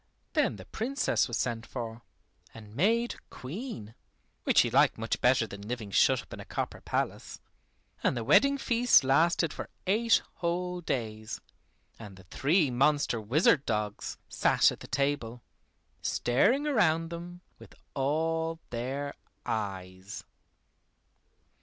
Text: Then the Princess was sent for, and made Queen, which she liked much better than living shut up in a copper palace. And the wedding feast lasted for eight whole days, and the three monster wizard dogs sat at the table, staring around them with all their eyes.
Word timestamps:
Then 0.33 0.55
the 0.55 0.65
Princess 0.65 1.27
was 1.27 1.37
sent 1.37 1.63
for, 1.63 2.01
and 2.55 2.73
made 2.75 3.17
Queen, 3.29 3.93
which 4.45 4.57
she 4.57 4.71
liked 4.71 4.97
much 4.97 5.21
better 5.21 5.45
than 5.45 5.67
living 5.67 5.91
shut 5.91 6.23
up 6.23 6.33
in 6.33 6.39
a 6.39 6.43
copper 6.43 6.81
palace. 6.81 7.39
And 8.03 8.17
the 8.17 8.23
wedding 8.23 8.57
feast 8.57 9.03
lasted 9.03 9.53
for 9.53 9.69
eight 9.85 10.23
whole 10.37 10.81
days, 10.81 11.39
and 11.99 12.15
the 12.17 12.23
three 12.23 12.71
monster 12.71 13.21
wizard 13.21 13.63
dogs 13.67 14.17
sat 14.27 14.71
at 14.71 14.79
the 14.79 14.87
table, 14.87 15.43
staring 16.01 16.65
around 16.65 17.11
them 17.11 17.41
with 17.59 17.75
all 17.93 18.59
their 18.71 19.13
eyes. 19.45 20.23